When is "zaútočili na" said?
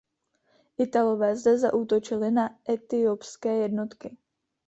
1.57-2.55